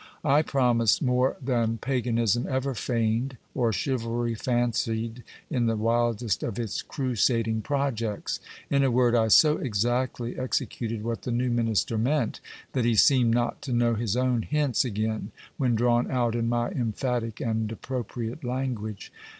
I 0.25 0.41
promised 0.41 1.03
more 1.03 1.37
than 1.39 1.77
paganism 1.77 2.47
ever 2.49 2.73
feigned 2.73 3.37
or 3.53 3.71
chivalry 3.71 4.33
fancied 4.33 5.21
in 5.51 5.67
the 5.67 5.75
wildest 5.77 6.41
of 6.41 6.57
its 6.57 6.81
crusading 6.81 7.61
projects. 7.61 8.39
In 8.71 8.83
a 8.83 8.89
word, 8.89 9.13
I 9.13 9.27
so 9.27 9.57
exactly 9.57 10.39
exe 10.39 10.61
cuted 10.61 11.03
what 11.03 11.21
the 11.21 11.29
new 11.31 11.51
minister 11.51 11.99
meant, 11.99 12.39
that 12.73 12.83
he 12.83 12.95
seemed 12.95 13.35
not 13.35 13.61
to 13.61 13.73
know 13.73 13.93
his 13.93 14.17
own 14.17 14.41
hints 14.41 14.83
again, 14.83 15.31
when 15.57 15.75
drawn 15.75 16.09
out 16.09 16.33
in 16.33 16.49
my 16.49 16.69
emphatic 16.71 17.39
and 17.39 17.71
appropriate 17.71 18.43
language. 18.43 19.11